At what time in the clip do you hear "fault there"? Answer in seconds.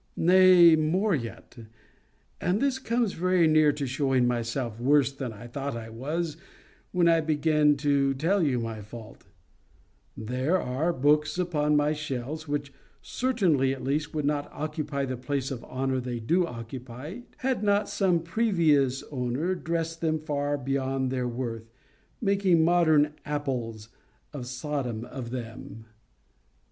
8.81-10.59